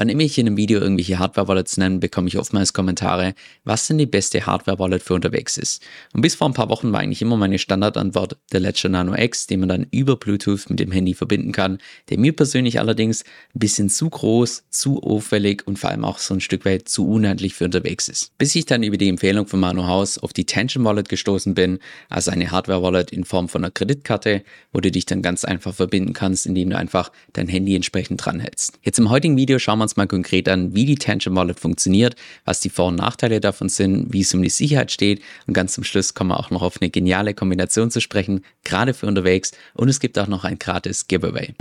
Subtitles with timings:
[0.00, 3.98] Wann immer ich in einem Video irgendwelche Hardware-Wallets nenne, bekomme ich oftmals Kommentare, was denn
[3.98, 5.82] die beste Hardware-Wallet für unterwegs ist.
[6.14, 9.46] Und bis vor ein paar Wochen war eigentlich immer meine Standardantwort der Ledger Nano X,
[9.46, 11.76] den man dann über Bluetooth mit dem Handy verbinden kann,
[12.08, 13.24] der mir persönlich allerdings
[13.54, 17.06] ein bisschen zu groß, zu auffällig und vor allem auch so ein Stück weit zu
[17.06, 18.32] unhandlich für unterwegs ist.
[18.38, 21.78] Bis ich dann über die Empfehlung von Mano House auf die Tension Wallet gestoßen bin,
[22.08, 26.14] also eine Hardware-Wallet in Form von einer Kreditkarte, wo du dich dann ganz einfach verbinden
[26.14, 28.78] kannst, indem du einfach dein Handy entsprechend dranhältst.
[28.80, 32.16] Jetzt im heutigen Video schauen wir uns mal konkret an, wie die Tension Wallet funktioniert,
[32.44, 35.74] was die Vor- und Nachteile davon sind, wie es um die Sicherheit steht und ganz
[35.74, 39.52] zum Schluss kommen wir auch noch auf eine geniale Kombination zu sprechen, gerade für unterwegs
[39.74, 41.54] und es gibt auch noch ein gratis Giveaway.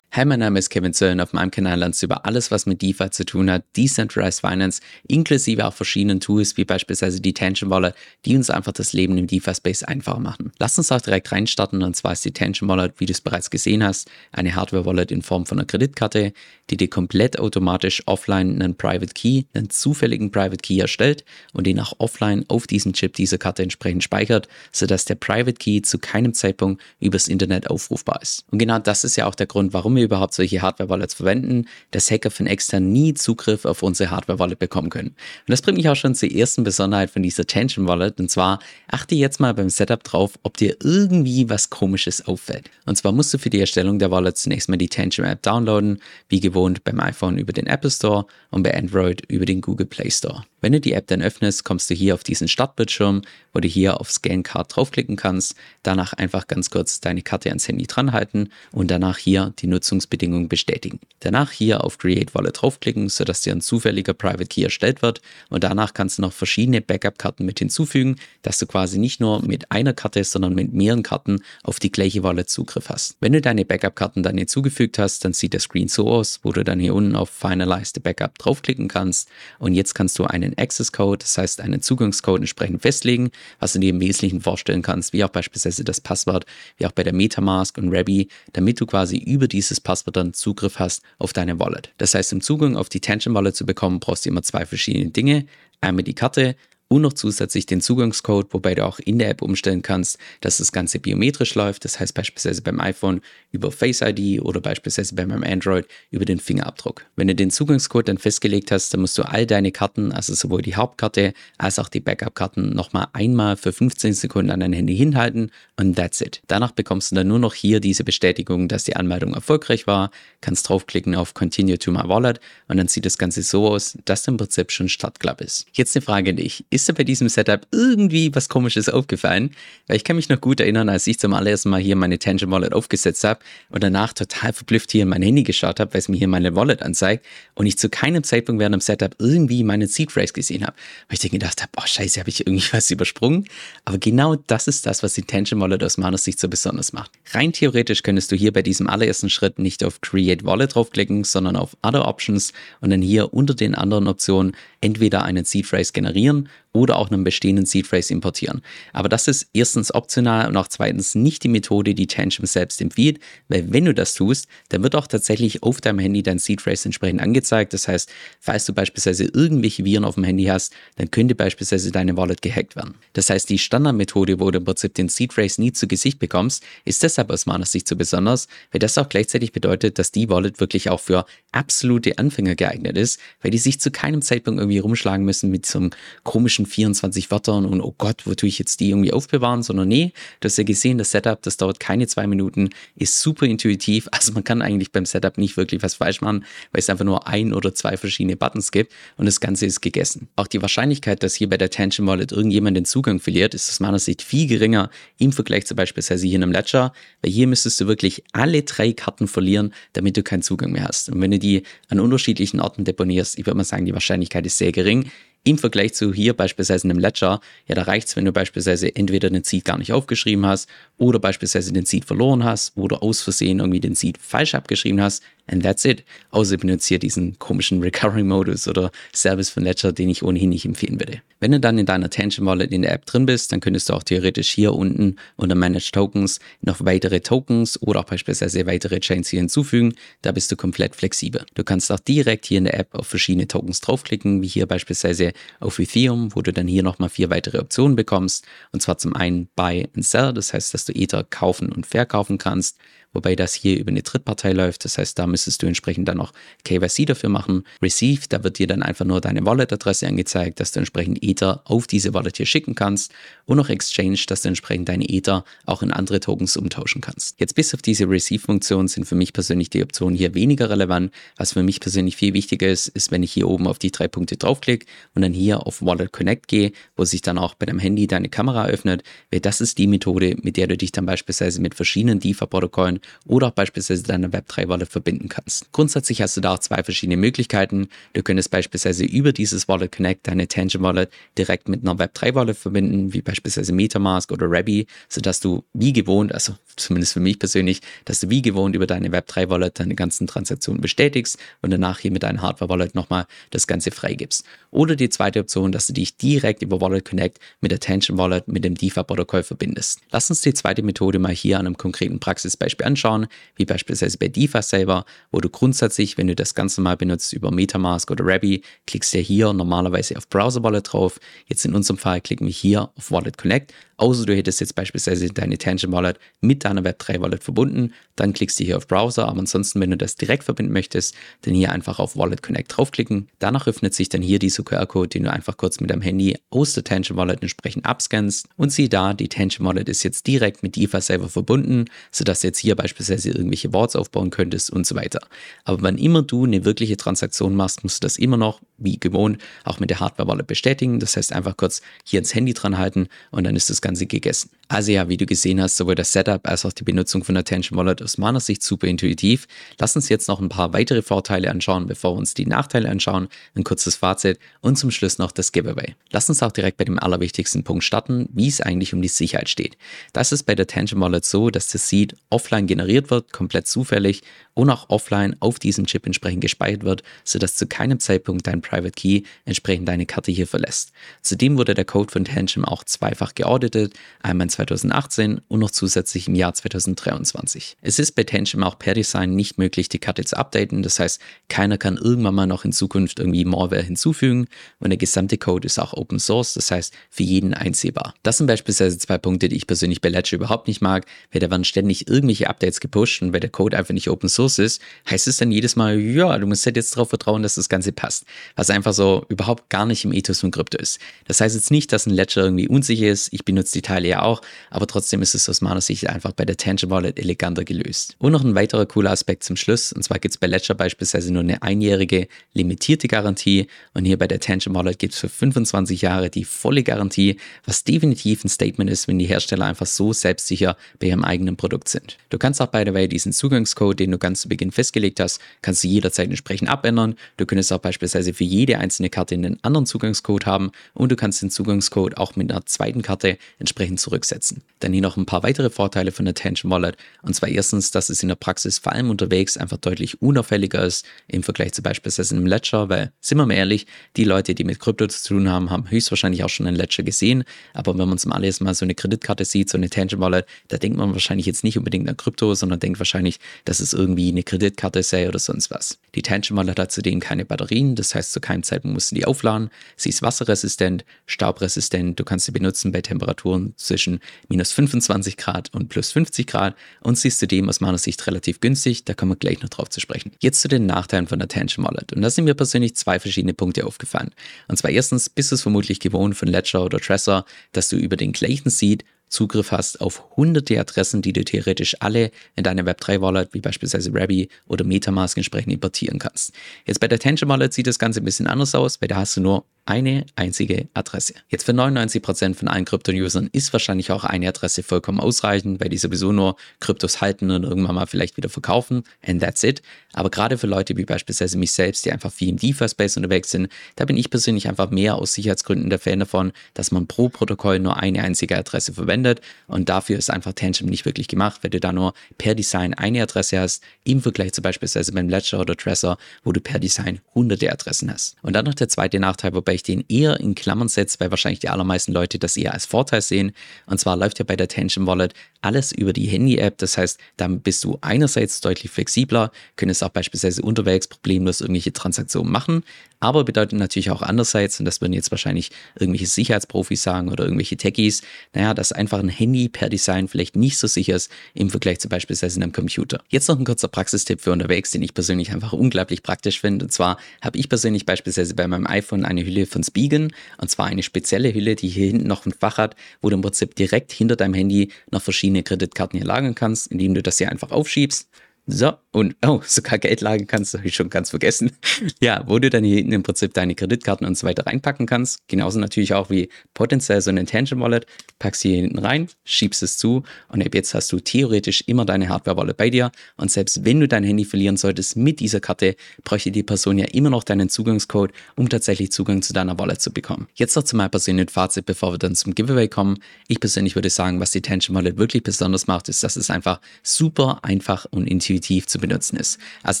[0.16, 1.20] Hi, mein Name ist Kevin Zölln.
[1.20, 4.80] Auf meinem Kanal lernst du über alles, was mit DeFi zu tun hat, Decentralized Finance,
[5.08, 9.26] inklusive auch verschiedenen Tools, wie beispielsweise die Tension Wallet, die uns einfach das Leben im
[9.26, 10.52] DeFi-Space einfacher machen.
[10.60, 13.50] Lass uns auch direkt reinstarten und zwar ist die Tension Wallet, wie du es bereits
[13.50, 16.32] gesehen hast, eine Hardware-Wallet in Form von einer Kreditkarte,
[16.70, 21.80] die dir komplett automatisch offline einen Private Key, einen zufälligen Private Key erstellt und den
[21.80, 26.34] auch offline auf diesem Chip dieser Karte entsprechend speichert, sodass der Private Key zu keinem
[26.34, 28.44] Zeitpunkt übers Internet aufrufbar ist.
[28.52, 32.10] Und genau das ist ja auch der Grund, warum wir überhaupt solche Hardware-Wallets verwenden, dass
[32.10, 35.08] Hacker von extern nie Zugriff auf unsere Hardware-Wallet bekommen können.
[35.08, 38.20] Und das bringt mich auch schon zur ersten Besonderheit von dieser Tension Wallet.
[38.20, 42.70] Und zwar achte jetzt mal beim Setup drauf, ob dir irgendwie was Komisches auffällt.
[42.86, 46.00] Und zwar musst du für die Erstellung der Wallet zunächst mal die Tension App downloaden,
[46.28, 50.10] wie gewohnt beim iPhone über den Apple Store und bei Android über den Google Play
[50.10, 50.44] Store.
[50.64, 53.20] Wenn du die App dann öffnest, kommst du hier auf diesen Startbildschirm,
[53.52, 57.68] wo du hier auf Scan Card draufklicken kannst, danach einfach ganz kurz deine Karte ans
[57.68, 61.00] Handy dranhalten und danach hier die Nutzungsbedingungen bestätigen.
[61.20, 65.64] Danach hier auf Create Wallet draufklicken, sodass dir ein zufälliger Private Key erstellt wird und
[65.64, 69.92] danach kannst du noch verschiedene Backup-Karten mit hinzufügen, dass du quasi nicht nur mit einer
[69.92, 73.18] Karte, sondern mit mehreren Karten auf die gleiche Wallet Zugriff hast.
[73.20, 76.64] Wenn du deine Backup-Karten dann hinzugefügt hast, dann sieht der Screen so aus, wo du
[76.64, 79.28] dann hier unten auf Finalize the Backup draufklicken kannst
[79.58, 83.78] und jetzt kannst du einen Access Code, das heißt einen Zugangscode entsprechend festlegen, was du
[83.78, 87.76] dir im Wesentlichen vorstellen kannst, wie auch beispielsweise das Passwort, wie auch bei der Metamask
[87.78, 91.92] und Rabby, damit du quasi über dieses Passwort dann Zugriff hast auf deine Wallet.
[91.98, 95.10] Das heißt, um Zugang auf die Tension Wallet zu bekommen, brauchst du immer zwei verschiedene
[95.10, 95.46] Dinge.
[95.80, 96.56] Einmal die Karte
[96.88, 100.72] und noch zusätzlich den Zugangscode, wobei du auch in der App umstellen kannst, dass das
[100.72, 101.84] Ganze biometrisch läuft.
[101.84, 103.20] Das heißt beispielsweise beim iPhone
[103.52, 107.06] über Face ID oder beispielsweise bei meinem Android über den Fingerabdruck.
[107.16, 110.62] Wenn du den Zugangscode dann festgelegt hast, dann musst du all deine Karten, also sowohl
[110.62, 115.50] die Hauptkarte als auch die Backup-Karten, nochmal einmal für 15 Sekunden an dein Handy hinhalten
[115.76, 116.42] und that's it.
[116.46, 120.68] Danach bekommst du dann nur noch hier diese Bestätigung, dass die Anmeldung erfolgreich war, kannst
[120.68, 124.36] draufklicken auf Continue to my Wallet und dann sieht das Ganze so aus, dass im
[124.36, 125.66] Prinzip schon Startklapp ist.
[125.72, 126.64] Jetzt eine Frage an dich.
[126.74, 129.52] Ist dir bei diesem Setup irgendwie was Komisches aufgefallen?
[129.86, 132.50] Weil ich kann mich noch gut erinnern, als ich zum allerersten Mal hier meine Tension
[132.50, 136.08] Wallet aufgesetzt habe und danach total verblüfft hier in mein Handy geschaut habe, weil es
[136.08, 137.24] mir hier meine Wallet anzeigt
[137.54, 140.74] und ich zu keinem Zeitpunkt während dem Setup irgendwie meine Seed Phrase gesehen habe.
[141.06, 143.46] Weil ich dann gedacht habe, oh scheiße, habe ich irgendwie was übersprungen?
[143.84, 147.12] Aber genau das ist das, was die Tension Wallet aus meiner Sicht so besonders macht.
[147.34, 151.54] Rein theoretisch könntest du hier bei diesem allerersten Schritt nicht auf Create Wallet draufklicken, sondern
[151.54, 156.48] auf Other Options und dann hier unter den anderen Optionen entweder einen Seed Phrase generieren
[156.74, 158.60] oder auch einen bestehenden Seed Phrase importieren.
[158.92, 163.20] Aber das ist erstens optional und auch zweitens nicht die Methode, die Tangent selbst empfiehlt,
[163.48, 166.86] weil wenn du das tust, dann wird auch tatsächlich auf deinem Handy dein Seed Phrase
[166.86, 167.72] entsprechend angezeigt.
[167.72, 172.16] Das heißt, falls du beispielsweise irgendwelche Viren auf dem Handy hast, dann könnte beispielsweise deine
[172.16, 172.96] Wallet gehackt werden.
[173.12, 176.64] Das heißt, die Standardmethode, wo du im Prinzip den Seed Phrase nie zu Gesicht bekommst,
[176.84, 180.58] ist deshalb aus meiner Sicht so besonders, weil das auch gleichzeitig bedeutet, dass die Wallet
[180.58, 185.24] wirklich auch für absolute Anfänger geeignet ist, weil die sich zu keinem Zeitpunkt irgendwie rumschlagen
[185.24, 185.90] müssen mit so einem
[186.24, 189.88] komischen zwischen 24 Wörtern und oh Gott, wo tue ich jetzt die irgendwie aufbewahren, sondern
[189.88, 194.08] nee, du hast ja gesehen, das Setup, das dauert keine zwei Minuten, ist super intuitiv.
[194.10, 197.26] Also man kann eigentlich beim Setup nicht wirklich was falsch machen, weil es einfach nur
[197.26, 200.28] ein oder zwei verschiedene Buttons gibt und das Ganze ist gegessen.
[200.36, 203.80] Auch die Wahrscheinlichkeit, dass hier bei der Tension Wallet irgendjemand den Zugang verliert, ist aus
[203.80, 206.92] meiner Sicht viel geringer im Vergleich zu beispielsweise hier in einem Ledger,
[207.22, 211.08] weil hier müsstest du wirklich alle drei Karten verlieren, damit du keinen Zugang mehr hast.
[211.08, 214.58] Und wenn du die an unterschiedlichen Orten deponierst, ich würde mal sagen, die Wahrscheinlichkeit ist
[214.58, 215.10] sehr gering
[215.44, 219.28] im Vergleich zu hier beispielsweise einem Ledger, ja, da reicht es, wenn du beispielsweise entweder
[219.28, 223.60] den Seed gar nicht aufgeschrieben hast oder beispielsweise den Seed verloren hast oder aus Versehen
[223.60, 225.22] irgendwie den Seed falsch abgeschrieben hast.
[225.46, 226.04] And that's it.
[226.30, 230.98] Außer benutzt hier diesen komischen Recurring-Modus oder Service von Ledger, den ich ohnehin nicht empfehlen
[230.98, 231.20] würde.
[231.38, 233.92] Wenn du dann in deiner Tension Wallet in der App drin bist, dann könntest du
[233.92, 239.28] auch theoretisch hier unten unter Manage Tokens noch weitere Tokens oder auch beispielsweise weitere Chains
[239.28, 239.94] hier hinzufügen.
[240.22, 241.44] Da bist du komplett flexibel.
[241.52, 245.33] Du kannst auch direkt hier in der App auf verschiedene Tokens draufklicken, wie hier beispielsweise
[245.60, 248.46] auf Ethereum, wo du dann hier nochmal vier weitere Optionen bekommst.
[248.72, 252.38] Und zwar zum einen Buy and Sell, das heißt, dass du Ether kaufen und verkaufen
[252.38, 252.78] kannst
[253.14, 254.84] wobei das hier über eine Drittpartei läuft.
[254.84, 256.32] Das heißt, da müsstest du entsprechend dann noch
[256.64, 257.64] KYC dafür machen.
[257.80, 261.86] Receive, da wird dir dann einfach nur deine Wallet-Adresse angezeigt, dass du entsprechend Ether auf
[261.86, 263.12] diese Wallet hier schicken kannst
[263.46, 267.40] und noch Exchange, dass du entsprechend deine Ether auch in andere Tokens umtauschen kannst.
[267.40, 271.12] Jetzt bis auf diese Receive-Funktion sind für mich persönlich die Optionen hier weniger relevant.
[271.36, 274.08] Was für mich persönlich viel wichtiger ist, ist, wenn ich hier oben auf die drei
[274.08, 277.78] Punkte draufklicke und dann hier auf Wallet Connect gehe, wo sich dann auch bei deinem
[277.78, 281.60] Handy deine Kamera öffnet, weil das ist die Methode, mit der du dich dann beispielsweise
[281.60, 285.72] mit verschiedenen DeFi-Protokollen oder auch beispielsweise deine Web3-Wallet verbinden kannst.
[285.72, 287.88] Grundsätzlich hast du da auch zwei verschiedene Möglichkeiten.
[288.12, 293.12] Du könntest beispielsweise über dieses Wallet Connect deine Tangent Wallet direkt mit einer Web3-Wallet verbinden,
[293.12, 298.20] wie beispielsweise Metamask oder Rabby, sodass du wie gewohnt, also zumindest für mich persönlich, dass
[298.20, 302.42] du wie gewohnt über deine Web3-Wallet deine ganzen Transaktionen bestätigst und danach hier mit deiner
[302.42, 304.44] Hardware-Wallet nochmal das Ganze freigibst.
[304.70, 308.64] Oder die zweite Option, dass du dich direkt über Wallet Connect mit Tangent Wallet mit
[308.64, 310.00] dem DeFi-Protokoll verbindest.
[310.10, 313.26] Lass uns die zweite Methode mal hier an einem konkreten Praxisbeispiel anschauen,
[313.56, 317.50] wie beispielsweise bei DeFi selber, wo du grundsätzlich, wenn du das Ganze mal benutzt über
[317.50, 321.18] Metamask oder Rabby, klickst du hier normalerweise auf Browser Wallet drauf.
[321.46, 325.28] Jetzt in unserem Fall klicken wir hier auf Wallet Connect Außer du hättest jetzt beispielsweise
[325.28, 329.40] deine Tangent Wallet mit deiner Web3 Wallet verbunden, dann klickst du hier auf Browser, aber
[329.40, 333.28] ansonsten, wenn du das direkt verbinden möchtest, dann hier einfach auf Wallet Connect draufklicken.
[333.38, 336.74] Danach öffnet sich dann hier dieser QR-Code, den du einfach kurz mit deinem Handy aus
[336.74, 340.76] der Tangent Wallet entsprechend abscannst und sieh da, die Tangent Wallet ist jetzt direkt mit
[340.76, 345.20] DeFi selber verbunden, sodass du jetzt hier beispielsweise irgendwelche Boards aufbauen könntest und so weiter.
[345.64, 349.38] Aber wann immer du eine wirkliche Transaktion machst, musst du das immer noch, wie gewohnt,
[349.64, 351.00] auch mit der Hardware Wallet bestätigen.
[351.00, 354.50] Das heißt einfach kurz hier ins Handy dran halten und dann ist das Ganze gegessen.
[354.68, 357.78] Also ja, wie du gesehen hast, sowohl das Setup als auch die Benutzung von Attention
[357.78, 359.46] Wallet aus meiner Sicht super intuitiv.
[359.78, 363.28] Lass uns jetzt noch ein paar weitere Vorteile anschauen, bevor wir uns die Nachteile anschauen.
[363.54, 365.94] Ein kurzes Fazit und zum Schluss noch das Giveaway.
[366.10, 369.48] Lass uns auch direkt bei dem allerwichtigsten Punkt starten, wie es eigentlich um die Sicherheit
[369.48, 369.76] steht.
[370.12, 374.22] Das ist bei der Attention Wallet so, dass das Seed offline generiert wird, komplett zufällig
[374.54, 378.92] und auch offline auf diesem Chip entsprechend gespeichert wird, sodass zu keinem Zeitpunkt dein Private
[378.92, 380.92] Key entsprechend deine Karte hier verlässt.
[381.20, 386.28] Zudem wurde der Code von Tangent auch zweifach geauditet, einmal in 2018 und noch zusätzlich
[386.28, 387.76] im Jahr 2023.
[387.82, 391.20] Es ist bei Tangent auch per Design nicht möglich, die Karte zu updaten, das heißt,
[391.48, 394.46] keiner kann irgendwann mal noch in Zukunft irgendwie Malware hinzufügen
[394.78, 398.14] und der gesamte Code ist auch Open Source, das heißt, für jeden einsehbar.
[398.22, 401.50] Das sind beispielsweise zwei Punkte, die ich persönlich bei Ledger überhaupt nicht mag, weil da
[401.50, 404.80] werden ständig irgendwelche Updates gepusht und weil der Code einfach nicht Open Source ist,
[405.10, 407.92] heißt es dann jedes Mal, ja, du musst halt jetzt darauf vertrauen, dass das Ganze
[407.92, 408.24] passt.
[408.56, 411.00] Was einfach so überhaupt gar nicht im Ethos von Krypto ist.
[411.26, 413.32] Das heißt jetzt nicht, dass ein Ledger irgendwie unsicher ist.
[413.32, 414.40] Ich benutze die Teile ja auch,
[414.70, 418.16] aber trotzdem ist es aus meiner Sicht einfach bei der Tangent Wallet eleganter gelöst.
[418.18, 419.92] Und noch ein weiterer cooler Aspekt zum Schluss.
[419.92, 423.66] Und zwar gibt es bei Ledger beispielsweise nur eine einjährige limitierte Garantie.
[423.92, 427.84] Und hier bei der Tangent Wallet gibt es für 25 Jahre die volle Garantie, was
[427.84, 432.18] definitiv ein Statement ist, wenn die Hersteller einfach so selbstsicher bei ihrem eigenen Produkt sind.
[432.30, 435.40] Du kannst auch by the way diesen Zugangscode, den du ganz zu Beginn festgelegt hast,
[435.62, 437.16] kannst du jederzeit entsprechend abändern.
[437.36, 441.42] Du könntest auch beispielsweise für jede einzelne Karte einen anderen Zugangscode haben und du kannst
[441.42, 444.33] den Zugangscode auch mit einer zweiten Karte entsprechend zurücksetzen.
[444.80, 446.96] Dann hier noch ein paar weitere Vorteile von der Tension Wallet.
[447.22, 451.06] Und zwar erstens, dass es in der Praxis vor allem unterwegs einfach deutlich unauffälliger ist
[451.28, 453.86] im Vergleich zu beispielsweise einem Ledger, weil, sind wir mal ehrlich,
[454.16, 457.44] die Leute, die mit Krypto zu tun haben, haben höchstwahrscheinlich auch schon einen Ledger gesehen.
[457.74, 460.78] Aber wenn man zum allerersten Mal so eine Kreditkarte sieht, so eine Tension Wallet, da
[460.78, 464.30] denkt man wahrscheinlich jetzt nicht unbedingt an Krypto, sondern denkt wahrscheinlich, dass es irgendwie wie
[464.30, 465.98] eine Kreditkarte sei oder sonst was.
[466.14, 469.24] Die Tension Wallet hat zudem keine Batterien, das heißt zu keinem Zeitpunkt musst du die
[469.24, 469.70] aufladen.
[469.96, 475.88] Sie ist wasserresistent, staubresistent, du kannst sie benutzen bei Temperaturen zwischen minus 25 Grad und
[475.88, 479.36] plus 50 Grad und sie ist zudem aus meiner Sicht relativ günstig, da kommen wir
[479.36, 480.32] gleich noch drauf zu sprechen.
[480.40, 483.54] Jetzt zu den Nachteilen von der Tension Wallet und da sind mir persönlich zwei verschiedene
[483.54, 484.30] Punkte aufgefallen.
[484.68, 488.16] Und zwar erstens bist du es vermutlich gewohnt von Ledger oder Trezor, dass du über
[488.16, 489.04] den gleichen Seed
[489.34, 494.48] Zugriff hast auf hunderte Adressen, die du theoretisch alle in deine Web3-Wallet, wie beispielsweise Rabby
[494.68, 496.52] oder Metamask entsprechend importieren kannst.
[496.86, 499.36] Jetzt bei der Tension Wallet sieht das Ganze ein bisschen anders aus, weil da hast
[499.36, 501.34] du nur eine einzige Adresse.
[501.48, 505.98] Jetzt für 99% von allen Krypto-Usern ist wahrscheinlich auch eine Adresse vollkommen ausreichend, weil die
[505.98, 509.04] sowieso nur Kryptos halten und irgendwann mal vielleicht wieder verkaufen.
[509.26, 509.82] And that's it.
[510.14, 513.68] Aber gerade für Leute wie beispielsweise mich selbst, die einfach viel im DeFi-Space unterwegs sind,
[513.96, 517.78] da bin ich persönlich einfach mehr aus Sicherheitsgründen der Fan davon, dass man pro Protokoll
[517.78, 519.42] nur eine einzige Adresse verwendet.
[519.66, 523.22] Und dafür ist einfach Tangent nicht wirklich gemacht, weil du da nur per Design eine
[523.22, 527.70] Adresse hast, im Vergleich zu beispielsweise beim Ledger oder Trezor, wo du per Design hunderte
[527.70, 528.36] Adressen hast.
[528.40, 531.60] Und dann noch der zweite Nachteil, wobei ich den eher in Klammern setze, weil wahrscheinlich
[531.60, 533.52] die allermeisten Leute das eher als Vorteil sehen.
[533.86, 536.78] Und zwar läuft ja bei der Tension Wallet alles über die Handy-App.
[536.78, 542.50] Das heißt, damit bist du einerseits deutlich flexibler, könntest auch beispielsweise unterwegs problemlos irgendwelche Transaktionen
[542.50, 542.84] machen,
[543.24, 547.78] aber bedeutet natürlich auch andererseits, und das würden jetzt wahrscheinlich irgendwelche Sicherheitsprofis sagen oder irgendwelche
[547.78, 552.00] Techies, naja, dass einfach ein Handy per Design vielleicht nicht so sicher ist im Vergleich
[552.00, 553.22] zu beispielsweise einem Computer.
[553.30, 556.84] Jetzt noch ein kurzer Praxistipp für unterwegs, den ich persönlich einfach unglaublich praktisch finde.
[556.84, 560.86] Und zwar habe ich persönlich beispielsweise bei meinem iPhone eine Hülle von Spigen, und zwar
[560.86, 564.12] eine spezielle Hülle, die hier hinten noch ein Fach hat, wo du im Prinzip direkt
[564.12, 568.28] hinter deinem Handy noch verschiedene Kreditkarten hier lagern kannst, indem du das hier einfach aufschiebst
[568.66, 571.72] so, und oh, sogar Geld lagern kannst, ich schon ganz vergessen.
[572.20, 575.38] ja, wo du dann hier hinten im Prinzip deine Kreditkarten und so weiter reinpacken kannst.
[575.48, 578.06] Genauso natürlich auch wie potenziell so ein Intention Wallet.
[578.38, 582.28] Packst hier hinten rein, schiebst es zu und ab jetzt hast du theoretisch immer deine
[582.28, 583.12] Hardware Wallet bei dir.
[583.36, 585.94] Und selbst wenn du dein Handy verlieren solltest mit dieser Karte,
[586.24, 590.10] bräuchte die Person ja immer noch deinen Zugangscode, um tatsächlich Zugang zu deiner Wallet zu
[590.12, 590.48] bekommen.
[590.54, 593.18] Jetzt noch zu meinem persönlichen Fazit, bevor wir dann zum Giveaway kommen.
[593.46, 596.80] Ich persönlich würde sagen, was die Tension Wallet wirklich besonders macht, ist, dass es einfach
[597.02, 599.58] super einfach und intuitiv intuitiv zu benutzen ist.
[599.82, 600.00] Also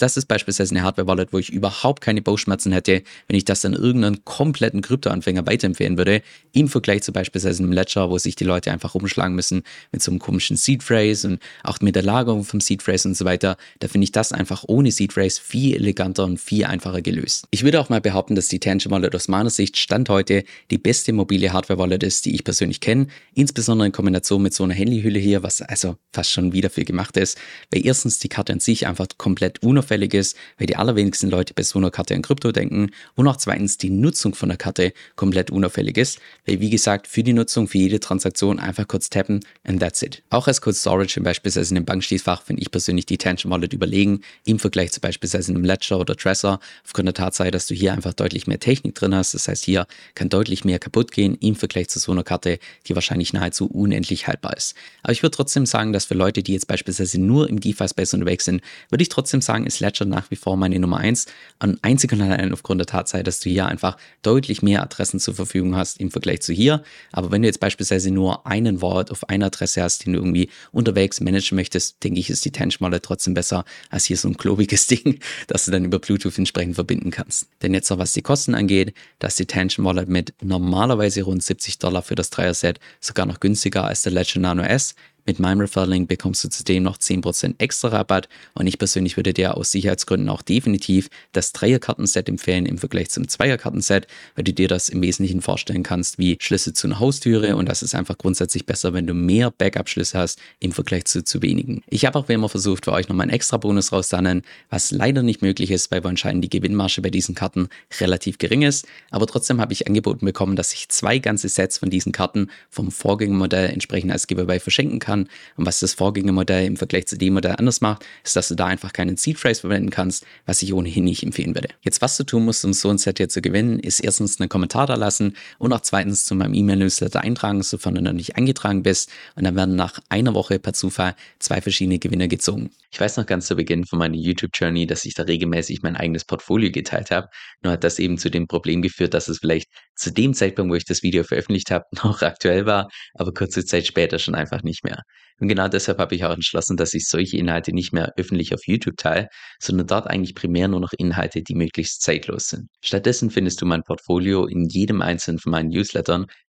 [0.00, 3.72] das ist beispielsweise eine Hardware-Wallet, wo ich überhaupt keine Bauchschmerzen hätte, wenn ich das dann
[3.72, 8.70] irgendeinen kompletten Kryptoanfänger weiterempfehlen würde, im Vergleich zu beispielsweise einem Ledger, wo sich die Leute
[8.70, 12.60] einfach rumschlagen müssen mit so einem komischen Seed Phrase und auch mit der Lagerung vom
[12.60, 13.56] Seed Phrase und so weiter.
[13.80, 17.46] Da finde ich das einfach ohne Seed Phrase viel eleganter und viel einfacher gelöst.
[17.50, 20.78] Ich würde auch mal behaupten, dass die Tangible Wallet aus meiner Sicht Stand heute die
[20.78, 25.18] beste mobile Hardware-Wallet ist, die ich persönlich kenne, insbesondere in Kombination mit so einer Handyhülle
[25.18, 27.38] hier, was also fast schon wieder viel gemacht ist,
[27.70, 31.54] weil erstens die Karte Karte an sich einfach komplett unauffällig ist, weil die allerwenigsten Leute
[31.54, 34.92] bei so einer Karte an Krypto denken und auch zweitens die Nutzung von der Karte
[35.14, 39.44] komplett unauffällig ist, weil wie gesagt, für die Nutzung, für jede Transaktion einfach kurz tappen
[39.62, 40.24] and that's it.
[40.30, 44.22] Auch als Code Storage beispielsweise in einem Bankschließfach finde ich persönlich die Tension Wallet überlegen,
[44.44, 48.12] im Vergleich zu beispielsweise einem Ledger oder Trezor, aufgrund der Tatsache, dass du hier einfach
[48.12, 49.34] deutlich mehr Technik drin hast.
[49.34, 52.58] Das heißt, hier kann deutlich mehr kaputt gehen im Vergleich zu so einer Karte,
[52.88, 54.74] die wahrscheinlich nahezu unendlich haltbar ist.
[55.04, 58.31] Aber ich würde trotzdem sagen, dass für Leute, die jetzt beispielsweise nur im DeFi-Space unterwegs
[58.32, 61.26] unterwegs sind, würde ich trotzdem sagen, ist Ledger nach wie vor meine Nummer eins.
[61.58, 65.34] An einzig und allein aufgrund der Tatsache, dass du hier einfach deutlich mehr Adressen zur
[65.34, 66.82] Verfügung hast im Vergleich zu hier.
[67.12, 70.48] Aber wenn du jetzt beispielsweise nur einen Wort auf einer Adresse hast, den du irgendwie
[70.72, 74.86] unterwegs managen möchtest, denke ich, ist die Tenchmolle trotzdem besser als hier so ein klobiges
[74.92, 77.48] Ding, das du dann über Bluetooth entsprechend verbinden kannst.
[77.62, 81.78] Denn jetzt noch was die Kosten angeht, dass die Tension Wallet mit normalerweise rund 70
[81.78, 86.08] Dollar für das Dreier-Set sogar noch günstiger als der Ledger Nano S mit meinem Referral-Link
[86.08, 90.42] bekommst du zudem noch 10% extra Rabatt und ich persönlich würde dir aus Sicherheitsgründen auch
[90.42, 95.82] definitiv das Dreierkartenset empfehlen im Vergleich zum Zweierkartenset, weil du dir das im Wesentlichen vorstellen
[95.82, 99.50] kannst wie Schlüssel zu einer Haustüre und das ist einfach grundsätzlich besser, wenn du mehr
[99.50, 101.82] Backup-Schlüsse hast im Vergleich zu zu wenigen.
[101.88, 105.22] Ich habe auch wie immer versucht, für euch nochmal einen extra Bonus rauszuhandeln, was leider
[105.22, 107.68] nicht möglich ist, weil anscheinend die Gewinnmarge bei diesen Karten
[108.00, 111.90] relativ gering ist, aber trotzdem habe ich angeboten bekommen, dass ich zwei ganze Sets von
[111.90, 115.28] diesen Karten vom Vorgängermodell entsprechend als Giveaway verschenken kann kann.
[115.56, 118.66] Und was das Vorgängermodell im Vergleich zu dem Modell anders macht, ist, dass du da
[118.66, 121.68] einfach keinen Seed Phrase verwenden kannst, was ich ohnehin nicht empfehlen würde.
[121.82, 124.48] Jetzt, was du tun musst, um so ein Set hier zu gewinnen, ist erstens einen
[124.48, 128.82] Kommentar da lassen und auch zweitens zu meinem E-Mail-Newsletter eintragen, sofern du noch nicht eingetragen
[128.82, 129.10] bist.
[129.36, 132.70] Und dann werden nach einer Woche per Zufall zwei verschiedene Gewinner gezogen.
[132.90, 136.24] Ich weiß noch ganz zu Beginn von meiner YouTube-Journey, dass ich da regelmäßig mein eigenes
[136.24, 137.28] Portfolio geteilt habe.
[137.62, 140.76] Nur hat das eben zu dem Problem geführt, dass es vielleicht zu dem Zeitpunkt, wo
[140.76, 144.84] ich das Video veröffentlicht habe, noch aktuell war, aber kurze Zeit später schon einfach nicht
[144.84, 145.01] mehr.
[145.40, 148.66] Und genau deshalb habe ich auch entschlossen, dass ich solche Inhalte nicht mehr öffentlich auf
[148.66, 149.28] YouTube teile,
[149.60, 152.68] sondern dort eigentlich primär nur noch Inhalte, die möglichst zeitlos sind.
[152.84, 156.26] Stattdessen findest du mein Portfolio in jedem einzelnen von meinen Newslettern,